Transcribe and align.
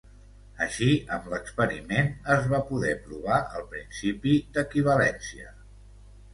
Així, 0.65 0.87
amb 1.17 1.27
l'experiment 1.33 2.09
es 2.37 2.49
va 2.55 2.63
poder 2.71 2.95
provar 3.05 3.39
el 3.61 3.69
principi 3.77 4.35
d'equivalència. 4.59 5.57